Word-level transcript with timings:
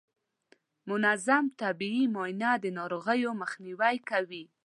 منظم 0.89 1.45
طبي 1.61 1.95
معاینه 2.13 2.51
د 2.63 2.65
ناروغیو 2.77 3.29
مخنیوی 3.41 3.95
کوي. 4.09 4.43